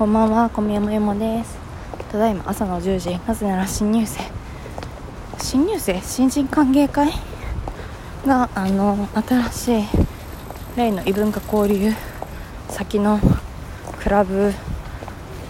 [0.00, 1.58] こんばんは、小宮山ゆもです。
[2.10, 4.22] ただいま朝の10時、なぜなら新入生、
[5.38, 7.12] 新入生、新人歓迎会？
[8.26, 9.06] が、あの、
[9.52, 9.84] 新しい
[10.74, 11.92] 例の異文化交流
[12.70, 13.20] 先の
[13.98, 14.54] クラブ、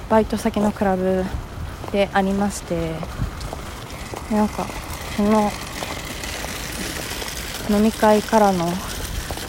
[0.09, 1.25] バイト先のクラブ
[1.93, 2.97] でありまして、
[4.33, 4.67] なんか、
[5.17, 5.49] その、
[7.71, 8.65] 飲み会からの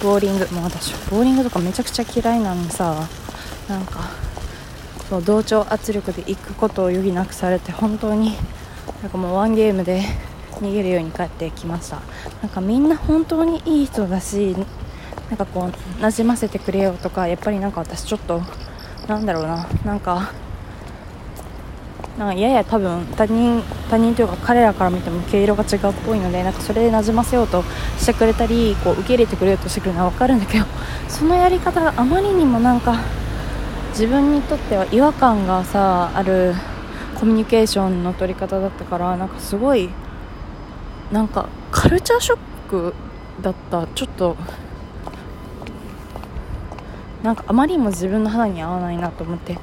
[0.03, 3.07] ボーリング、もう私、ボーリングとかめちゃくちゃ嫌いなのにさ、
[3.67, 4.20] なんか、
[5.11, 8.31] そう同調圧力で行くことを余儀なくされて本当に
[9.01, 10.03] なんかもうワンゲームで
[10.61, 11.99] 逃げるように帰ってきました。
[12.41, 14.55] なんかみんな本当にいい人だし
[15.27, 18.41] なんかこうなじませてくれよとかやっぱりなんか私ちょっと
[19.09, 20.31] なんだろうななんか
[22.17, 27.63] なんかやや多分他人他人というか彼らから見ても毛色が違うっぽいのでなんかそれでなじませようと
[27.97, 30.65] してくれたりこう受け入れてくれようとしてくるのは分かるんだけど
[31.09, 33.20] そのやり方があまりにもなんか
[33.91, 36.53] 自分にとっては違和感がさある
[37.19, 39.89] コミュニケーションの取り方だったからなんかすごい
[41.11, 42.37] なんかカルチャーショッ
[42.69, 42.93] ク
[43.41, 43.87] だった。
[43.87, 44.35] ちょっと
[47.21, 49.57] なんかあまりにも自分の肌に合わないなと思って。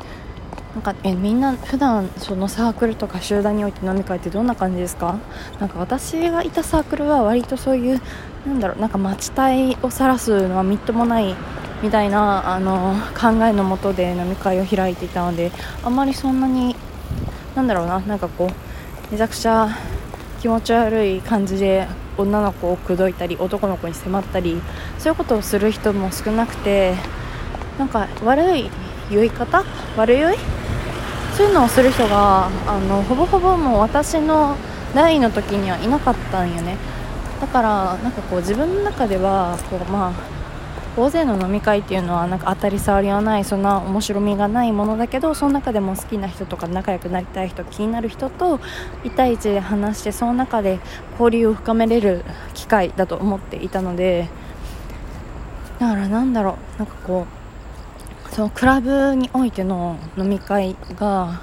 [0.74, 5.18] なんかえみんな普段そのサークルとか集団において飲み会ってどんな感じですか？
[5.58, 8.00] なんか私がいたサークルは割とそういう
[8.46, 11.34] なんだろうなんか待ち体を晒すのはみっともない
[11.82, 15.52] みたいなあの考えのもとで飲み会を開いていたので
[15.84, 16.74] あんまりそんなに
[17.54, 19.68] なんだろうななんかこうめちゃくちゃ
[20.40, 24.60] 気持ち悪い感じで女の子を口説いたり男の子に迫ったり
[24.98, 26.94] そういうことをする人も少なくて
[27.78, 28.70] なんか悪い
[29.10, 29.64] 酔い方？
[29.96, 30.36] 悪酔い？
[31.36, 34.56] そういうのをする人があのほぼほぼもう私の
[34.94, 36.76] 代の時にはいなかったんよね。
[37.40, 40.37] だからなんかこう自分の中ではこうまあ
[40.98, 48.58] 大勢の飲み会っていうのはなんか当たり障りはないそんな面白みがないものだけどその中でも好きな人とか仲良くなりたい人気になる人と
[49.04, 50.80] 1対1で話してその中で
[51.12, 52.24] 交流を深めれる
[52.54, 54.28] 機会だと思っていたので
[55.78, 57.26] だからなんだろうなんかこ
[58.30, 61.42] うそのクラブにおいての飲み会が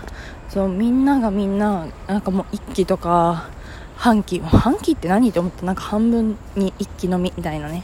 [0.50, 3.50] そうみんながみんななんかもう一気とか
[3.96, 7.84] 半期半期って何って思ったなんか半分に一気飲みみたいなね。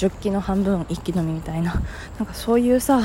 [0.00, 1.74] ジョッキの半分一気飲みみたいな。
[2.18, 3.00] なんかそういうさ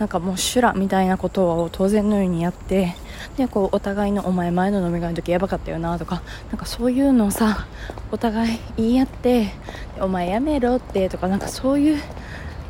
[0.00, 2.96] なんかもう修羅みたいなことを当然のようにやって
[3.36, 6.20] でこうお互いのお前前の飲み会の時やばかったよなとか
[6.50, 7.66] なんかそういうのをさ
[8.10, 9.52] お互い言い合って
[10.00, 11.98] お前やめろってとかなんかそういう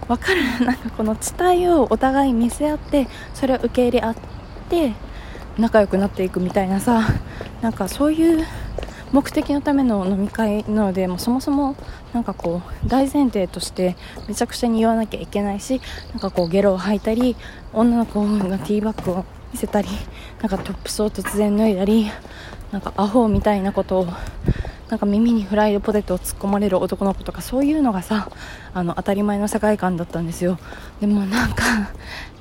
[0.07, 0.43] わかる？
[0.67, 4.15] なんかこの伝えをお互い見せ合ってそれを受け入れ合っ
[4.69, 4.93] て
[5.59, 7.01] 仲良くなっていくみたいなさ
[7.63, 8.45] なんかそういう
[9.13, 11.77] 目的のための飲み会なのでもうそもそも
[12.13, 13.97] なかこう大前提として
[14.29, 15.81] めちゃくちゃに言わなきゃいけないし
[16.11, 17.37] なんかこうゲロを吐いたり
[17.73, 19.89] 女の子がティーバッグを見せたり
[20.41, 22.11] なんかトップスを突然脱いだり
[22.73, 24.07] なんかアホみたいなことを
[24.89, 28.29] なんか耳にフライドポテトを突っ込まれる男の子とかそういうのがさ
[28.75, 30.59] あの当たり前の世界観だったんですよ。
[31.01, 31.91] でもなんか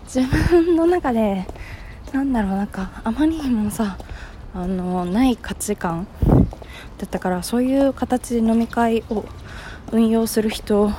[0.05, 1.47] 自分の中で
[2.13, 3.97] なんだろうなんかあまりにもさ
[4.55, 6.07] あのない価値観
[6.97, 9.25] だったからそういう形で飲み会を
[9.91, 10.91] 運用する人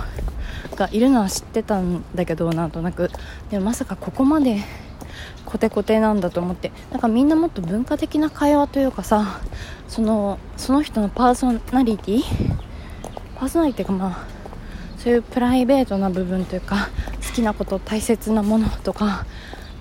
[0.77, 3.11] がいるのは知ってたんだけどなんとなく。
[3.51, 4.63] でもまさかここまで
[5.47, 6.71] コテコテなんだと思って。
[6.91, 9.41] なんかみんなもっと文化的な会話というかさ
[9.89, 12.23] そのその人のパーソナリティ
[13.37, 14.27] パーソナリティがまあ
[14.99, 16.91] そういうプライベートな部分というか
[17.27, 19.25] 好きなこと大切なものとか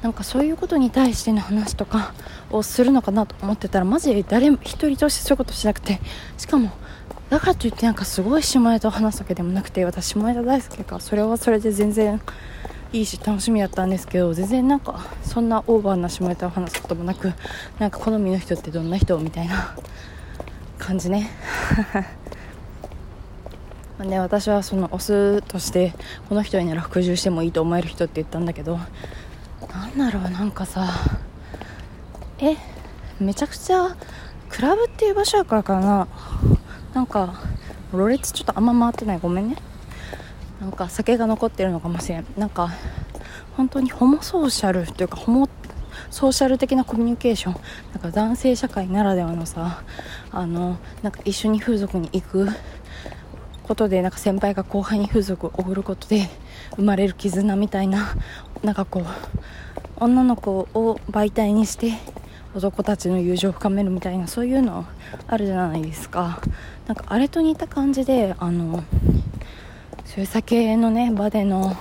[0.06, 2.14] なんかそういうことに対しての話とか
[2.52, 6.00] をするのかなと思ってたらマジで誰も一人としてそういうことしなくて
[6.38, 6.70] しかも
[7.32, 12.22] だからといってなんかすごい下ネタを話すわけでもなくて私下ネタ大好きからそれはそれで全然
[12.94, 17.34] いいし楽しみだったんですけど全然なんかそんなオーバーな下ネタを話すこともなく
[17.80, 19.76] なんか好みの人ってどんな人みたいな
[20.78, 21.32] 感じね。
[23.98, 25.96] まね私はそのオスとして
[26.30, 28.78] この人になら服従してもいいと思える人って言ったんだけど
[29.96, 30.88] なんだろうなんかさ
[32.40, 32.58] え
[33.20, 33.96] めちゃくちゃ
[34.50, 36.08] クラブっていう場所やからかな。
[36.94, 37.42] なんか
[37.92, 39.20] ろれつちょっとあんま回ってない。
[39.20, 39.56] ごめんね。
[40.60, 42.26] なんか酒が残ってるのかもしれん。
[42.38, 42.70] なんか
[43.56, 45.50] 本当にホモソーシャルというかホモ
[46.10, 47.54] ソーシャル的なコミュニケーション。
[47.94, 49.82] なんか男性社会ならではのさ
[50.32, 52.50] あのなんか一緒に風俗に行く。
[53.64, 56.30] ことでなんか先輩が後輩に風俗をおごることで
[56.76, 58.16] 生まれる絆みたいな
[58.62, 59.06] なんかこう
[59.98, 61.94] 女の子を媒体にして
[62.54, 64.86] 男たちの友情を深めるみたいなそういうの
[65.28, 66.42] あるじゃないですか。
[66.88, 68.84] なんかあれと似た感じであの
[70.06, 71.76] そういう酒のね場での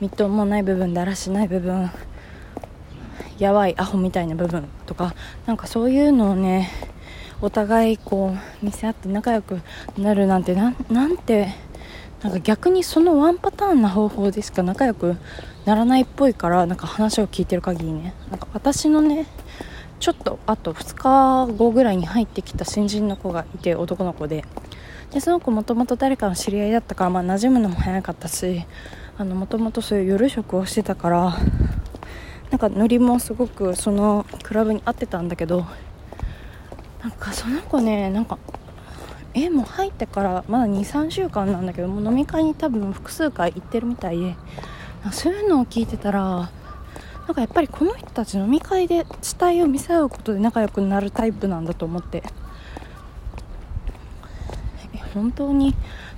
[0.00, 1.90] みっともない部分だらしない部分
[3.38, 5.14] やばいアホみたいな部分とか
[5.46, 6.70] なんかそういうのをね
[7.40, 9.60] お互いこう見せ合って仲良く
[9.96, 11.48] なるなんてなんて
[12.22, 15.16] なんか逆にそのワンパターンな方法でしか仲良く
[15.64, 18.14] ならないっぽいからなんか話を聞いてる限りね。
[18.30, 19.26] なんか私のね
[20.00, 24.44] ちょっとあと2日後ぐらいに入ってきた新人の子がいて男の子で。
[25.10, 28.64] でその子もともと誰かの知り合いだったから、まあ、馴染むのも早かったし
[29.18, 31.36] もともとそういう夜食をしてたから
[32.50, 35.66] なんかノリもすごくそのクラブに合ってたんだけど
[37.02, 38.38] なんかその子ねなんか
[39.34, 44.36] えもう入ってからまだ23週間なんだけどもう飲み会に多分複数回行ってるみたいで。
[45.12, 46.20] そういうのを聞いてたら
[47.26, 52.22] なんかやっぱりこの人たち飲み会で地帯を見せ合うことで仲良くなるタイプなんだと思って。
[55.14, 55.74] 本当に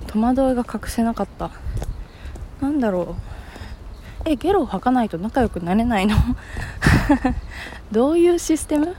[0.07, 1.49] 戸惑いが隠せなかった。
[2.61, 3.15] なんだろ
[4.25, 4.29] う。
[4.29, 6.15] えゲロを吐かないと仲良くなれないの？
[7.91, 8.95] どういうシステム？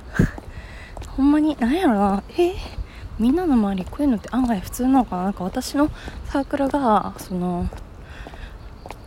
[1.17, 2.22] ほんまに何やろな。
[2.38, 2.55] え？
[3.19, 5.90] みんなの周りこういうのって案外普通なのかななんか私の
[6.26, 7.69] サークルがその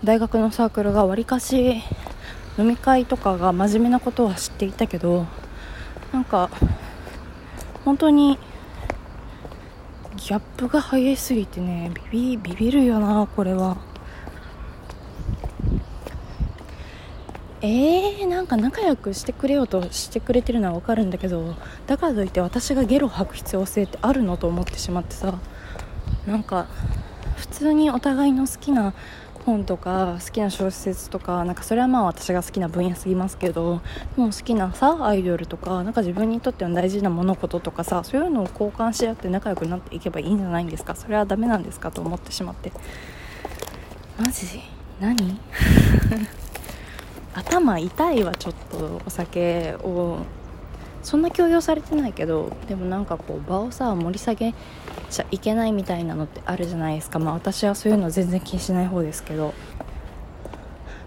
[0.04, 1.82] 大学のサークルがわりかし
[2.58, 5.26] 飲み会とかが真面目なことは知っていたけど
[6.14, 6.50] なんか
[7.84, 8.40] 本当に
[10.16, 13.87] ギャップが激しすぎてねビビビビるよなこれは。
[17.62, 21.56] えー、なんか仲良くしてくれようとしてくれてるのは分かるんだけど
[21.88, 25.34] だからといって私がゲロ吐く必要性ってあるのと思ってしまってさ
[26.28, 26.68] なんか
[27.36, 28.94] 普通にお互いの好きな
[29.46, 33.82] 本とか好きな小説とかなんかそれはまあ私が好きな分野すぎますけど
[34.16, 40.96] でも好きなさアイドルとかなんか自分にとっての大事な物事とかさそういうのを交換し合って仲良くなっていけばいいんじゃないんですか？
[40.96, 41.92] それはダメなんですか？
[41.92, 42.74] と思ってしまって。
[44.20, 44.62] マジ？
[45.00, 45.40] 何？
[47.38, 50.20] 頭痛いわちょっとお酒を
[51.04, 54.54] そんな強要されてないけどでもなんかこう場をさ盛り下げ
[55.10, 57.20] ちゃいけないみたいなのってあるじゃないですか。
[57.20, 59.54] まあ私はそういうの全然気にしない方ですけど。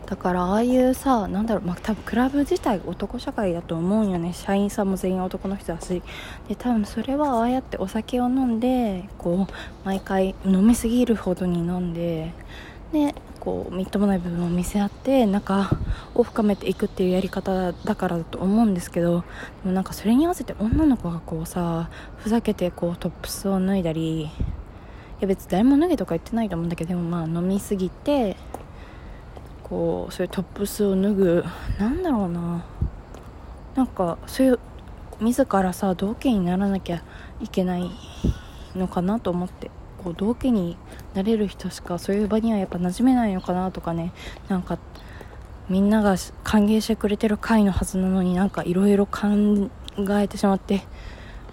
[0.06, 4.32] だからああいうさなんだろうまあ多分クラブ自体男社会だと思うんよね。
[4.32, 6.02] 社員さんも全員男の人だし。
[6.48, 9.52] で多分それはああやってお酒を飲んでこう
[9.84, 12.32] 毎回飲みすぎるほどに飲んで。
[12.92, 15.70] でこうみっともない部分を見せ合って仲
[16.14, 19.24] を深めていくっていうやり方だからだと思うんですけど
[19.62, 21.88] でもなんかそれに合わせて女の子がこうさ
[22.18, 24.28] ふざけてこうトップスを脱いだりい
[25.20, 28.36] や別に誰も脱げとか言ってないと思うんだけどでもまあ飲みすぎて
[29.62, 31.44] こうそういうトップスを脱ぐ
[31.78, 32.64] なんだろうな。
[33.76, 34.58] なんかそういう
[35.20, 37.02] 自らさ同期にならなきゃ
[37.40, 37.88] いけない
[38.74, 39.70] のかなと思って。
[40.02, 40.78] こう同期に
[41.14, 44.12] なれる人しかそういう場にはやっぱ馴染めないのかなとかね。
[44.48, 44.78] なんか
[45.68, 49.28] みんなが歓迎してくれてる会のはずなのになんかいろいろ考
[50.18, 50.82] えてしまって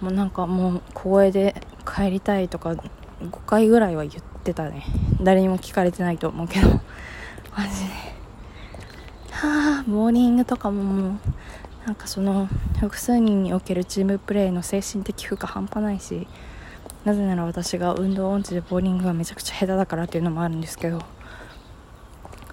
[0.00, 1.54] もうなんかもう小声で
[1.86, 2.84] 帰りたいとか5
[3.46, 4.84] 回ぐらいは言ってたね。
[5.20, 6.68] 誰にも聞かれてないと思うけど。
[7.54, 8.08] マジで。
[9.30, 11.12] はあボーリングとかももう
[11.84, 12.48] なんかその
[12.80, 16.26] 複数人におけるチームプレーの精神的負荷半端ないし。
[17.04, 21.02] なぜなら私が運動音痴でボーリングがめちゃくちゃ下手だからっていうのもあるんですけど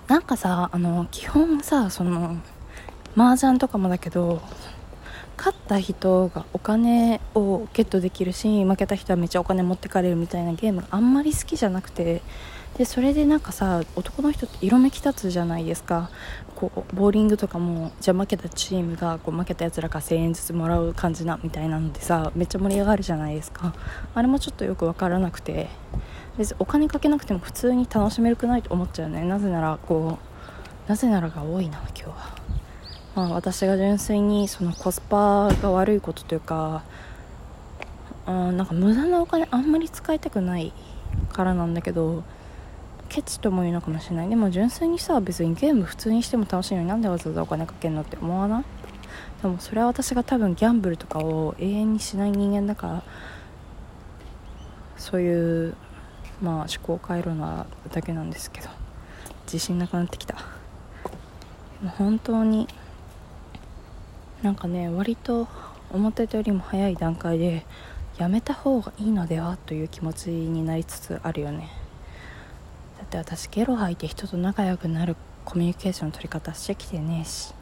[0.08, 2.38] なんかさあの基本さその
[3.18, 4.42] 麻雀とかもだけど
[5.38, 12.22] 勝った人がお金をゲットできるし負けた人はめっちゃお金持ってかれるみたいなゲームがあんまり好きじゃなくて
[12.78, 16.10] でそれでなんかさ男の人って色めき立つじゃないですか。
[16.56, 23.74] こうボーリングとかもじゃあ負けたチームがこう負けたやつらから1000円ずつもらう感じなみたいなのでさめっちゃ盛り上がるじゃないですか。
[24.14, 25.70] あれもちょっとよく分からなくて。
[26.38, 29.24] 別にお金かけなくても普通に楽しめるくないと思っちゃうね。
[29.24, 30.18] なぜならこ
[30.86, 32.36] うなぜならが多いな今日は。
[33.16, 36.84] まあ私が純粋にそのコスパが悪いことというか
[38.28, 40.74] うんなんか無駄なお金あんまり使いたくない
[41.32, 42.24] からなんだけど
[43.16, 44.30] ケチとも言うのかもしれない。
[44.30, 48.66] でも純粋にさ別にゲーム普通にしても楽しいのになんでわざわざお金かけるのって思わない？
[49.42, 53.04] でもそれは私が多分ギャンブルとかを永遠にしない人間だから
[54.98, 55.76] そういう
[56.42, 58.68] まあ思考回路なだけなんですけど。
[59.46, 60.36] 自信なくなってきた。
[61.82, 62.68] も本当に
[64.42, 65.48] なんかね割と
[65.94, 67.64] 思ってたよりも早い段階で
[68.18, 69.56] やめた方がいいのでは？
[69.56, 71.70] という気持ちになりつつあるよね。
[73.06, 77.54] って私ゲロ吐いて人と仲良くなるコミュニケーションの取り方してきてねえし。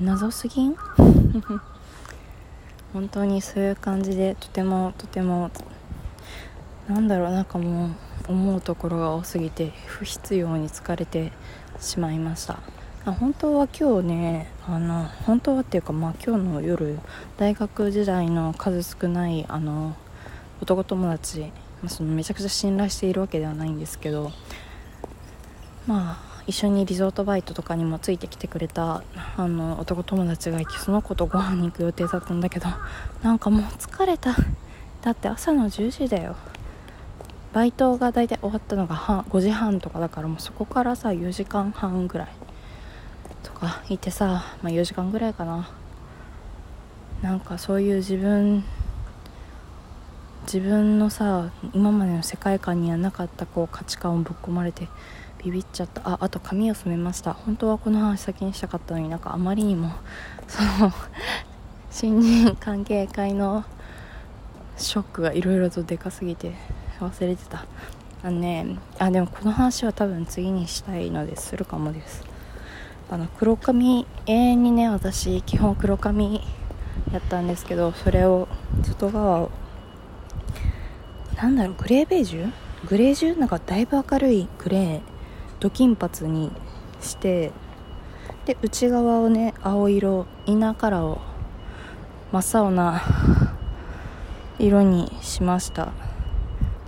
[0.00, 0.74] 謎すぎん？
[2.92, 5.50] 本当にそういう感じでとてもとても。
[6.88, 7.90] なんだろうなんかもう
[8.28, 11.32] 思うところが多すぎて不必要に疲れて
[11.80, 12.58] しまいました。
[13.06, 16.98] 本当は今日ねあの本当はっていうかまあ今日の夜
[17.38, 19.94] 大学時代の数少ないあの
[20.60, 21.50] 男友達、
[21.84, 24.32] まあ、そのめちゃくちゃ信頼しているわけではないんですけど
[25.86, 29.02] まあ一緒にリゾートバイトとかにもついてきてくれた
[29.36, 32.68] あの男友達がいてその子とご飯に行く予定だったんだけど
[33.22, 34.34] なんかもう疲れた。
[35.02, 36.34] だって朝の10時だよ。
[37.52, 42.28] バイトが大体終わったのが5時半とかだからもうそこからさ4時間半ぐらい
[43.42, 45.68] とかいてさ、まあ、4時間ぐらいかな。
[47.22, 48.64] なんかそういう自分
[50.44, 54.88] 自分のさ今までの世界観にはなかったこう価値観をぶっ込まれて
[55.42, 56.02] ビビっちゃった。
[56.04, 57.32] ああと髪を染めました。
[57.32, 59.90] 本当はこの話先にしたかったのになんかあまりにも
[60.48, 60.92] その
[61.90, 63.64] 新人関係会の
[64.76, 66.54] ショックがいろいろとでかすぎて
[67.00, 67.66] 忘れてた。
[68.22, 72.24] あのねあでもこの話は多分次にしたいのでするかもです。
[73.10, 76.42] あの黒髪永遠にね私基本黒髪
[77.12, 78.48] やったんですけどそれを
[78.82, 79.50] 外側を
[81.44, 82.52] なんだろうグレーベージュ？
[82.88, 83.38] グレージュ？
[83.38, 85.00] なんかだいぶ明るいグレー。
[85.60, 86.50] ド金髪に
[87.02, 87.52] して
[88.46, 91.20] で内側をね青色インナーカラーを
[92.32, 93.02] 真っ青な
[94.58, 95.92] 色にしました。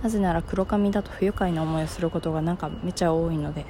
[0.01, 3.63] なぜなら黒髪だと不愉快な思いをすることがなんかめちゃ多いので。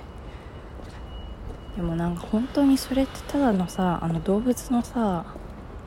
[1.76, 5.26] でもなんか本当にそれってただのさあの動物のさ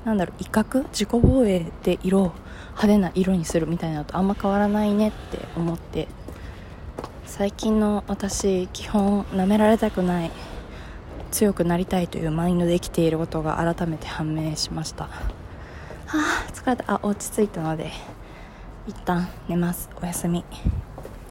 [0.05, 0.85] なんだろう威嚇？
[0.89, 2.33] 自己防衛で色を
[2.71, 6.09] 派手な色にするみたいなのとあんま変わらないねって思って。
[7.27, 10.31] 最近の私基本舐められたくない
[11.31, 15.05] 強くなりたいというマインドで生きていることが改めて判明しました。
[15.05, 15.11] は
[16.07, 16.85] あ疲れた。
[16.95, 17.93] あ落ち着いたので
[18.87, 19.89] 一旦寝ます。
[20.03, 20.45] おやすみ。